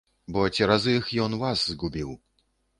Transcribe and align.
Бо 0.37 0.45
цераз 0.55 0.87
іх 0.95 1.13
ён 1.27 1.37
вас 1.45 1.69
згубіў. 1.75 2.19